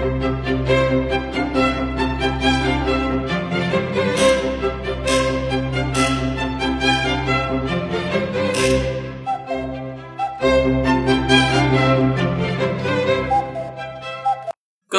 [0.00, 0.06] 各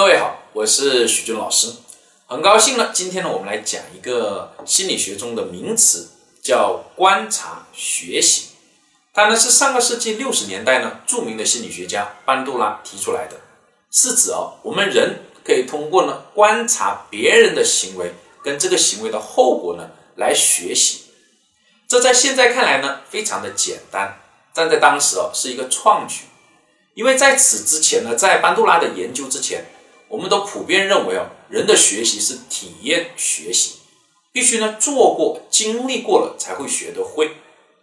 [0.05, 1.73] 位好，我是许军老师，
[2.27, 2.91] 很高兴呢。
[2.93, 6.11] 今天呢，我们来讲一个心理学中的名词，
[6.43, 8.49] 叫观察学习。
[9.13, 13.37] 它呢是上个世纪六十年代呢著名的心理学家班杜拉提出来的，
[13.91, 21.01] 是指啊我们人可以通过呢观察别人的行为跟这个行为的后果呢来学习。
[21.87, 24.21] 这在现在看来呢非常的简单，
[24.53, 26.21] 但在当时哦是一个创举，
[26.93, 29.65] 因为在此之前呢，在班杜拉的研究之前，
[30.07, 33.79] 我们都普遍认为哦人的学习是体验学习，
[34.31, 37.35] 必须呢做过、经历过了才会学得会。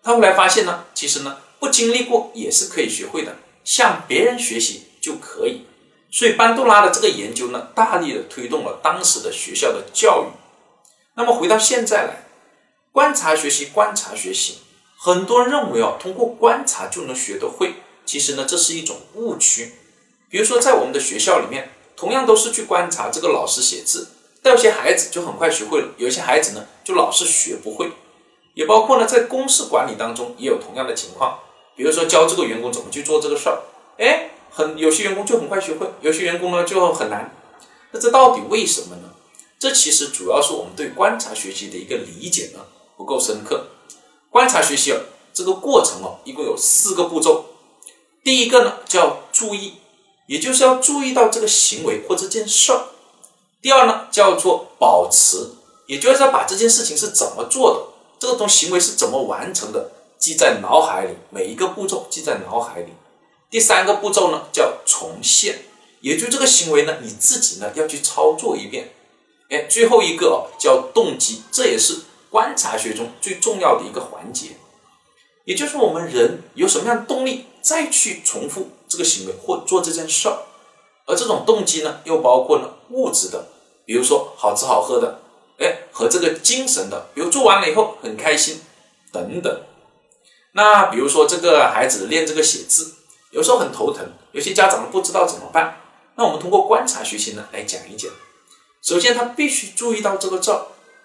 [0.02, 5.66] 他后来发现呢，其实呢，不经历过也是可以学会的，向别人学习就可以。
[6.10, 10.26] 所以班杜拉的这个研究呢，大力的推动了当时的学校的教育。
[11.14, 12.24] 那么回到现在来，
[12.92, 14.58] 观察学习，观察学习，
[14.96, 17.74] 很多人认为哦，通过观察就能学得会，
[18.06, 19.74] 其实呢，这是一种误区。
[20.30, 24.08] 比如说在我们的学校里面，同样都是去观察这个老师写字，
[24.42, 27.90] 但有些孩子就很快学会了，有些孩子呢，就老是学不会。
[28.54, 31.38] 也包括呢，在公司管理当中也有同样的情况，
[31.76, 33.62] 比如说教这个员工怎么去做这个事儿，
[33.98, 37.34] 哎，很有些员工就很快学会，有些员工呢就很难。
[37.92, 39.10] 那这到底为什么呢？
[39.58, 42.60] 这其实主要是我们对观察学习的一个理解呢
[42.96, 43.66] 不够深刻。
[44.30, 45.00] 观察学习啊，
[45.32, 47.46] 这个过程哦，一共有四个步骤。
[48.22, 49.74] 第一个呢叫注意，
[50.26, 52.88] 也就是要注意到这个行为或这件事儿。
[53.60, 55.50] 第二呢叫做保持，
[55.86, 57.80] 也就是要把这件事情是怎么做的。
[58.18, 59.92] 这个东行为是怎么完成的？
[60.18, 62.92] 记在脑海里，每一个步骤记在脑海里。
[63.50, 65.60] 第三个步骤呢，叫重现，
[66.00, 68.92] 也就这个行为呢，你自己呢要去操作一遍。
[69.48, 74.50] 哎，最后一个叫动机，这也是观察学中最重要的一个环节。
[75.44, 80.42] 也就是我们人有什么样的动力再去重复这个行为或做这件事儿，
[81.06, 83.46] 而这种动机呢，又包括了物质的，
[83.86, 85.22] 比如说好吃好喝的。
[85.58, 88.60] 哎，和这个精神的，比如做完了以后很开心，
[89.10, 89.62] 等等。
[90.52, 92.94] 那比如说这个孩子练这个写字，
[93.30, 95.80] 有时候很头疼，有些家长不知道怎么办。
[96.16, 98.10] 那我们通过观察学习呢来讲一讲。
[98.82, 100.52] 首先他必须注意到这个字，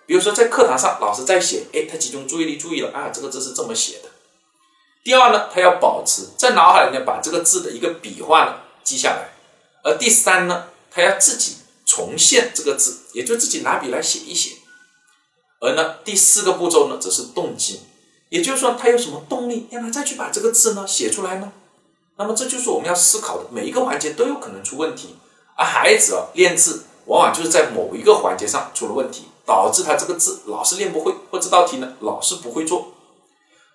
[0.06, 4.10] 比如说在课堂上老师在写，哎，他集中注意力注意了啊，这个字是这么写的。
[5.04, 9.30] 第二呢，他要保持在脑海里面把这个字的一个笔画呢记下来。
[9.84, 11.58] 而第三呢，他要自己。
[11.86, 14.56] 重现这个字，也就自己拿笔来写一写。
[15.60, 17.82] 而呢，第四个步骤呢，则是动机，
[18.30, 21.52] 也就是说，他有什么动力让他再去把这个字呢写出来呢？
[22.18, 25.16] 那么，这就是我们要思考的，每一个环节都有可能出问题。
[25.56, 32.88] 而孩子啊，练字往往就是在某一个环节上出了问题，导致他这个字老是练不会，或这道题呢老是不会做。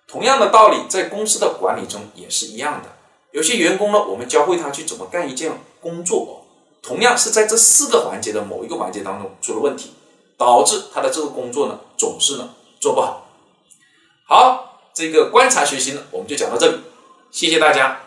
[0.07, 2.89] 同样的道理，在公司的管理中也是一样的。
[3.31, 6.45] 有些员工呢，我们教会他去怎么干一件工作。
[6.81, 9.93] 同样是在这四个环节的某一个环节当中出了问题，
[10.37, 12.49] 导致他的这个工作呢总是呢
[12.79, 13.27] 做不好。
[14.25, 16.79] 好，这个观察学习呢我们就讲到这里，
[17.31, 17.99] 谢谢大家。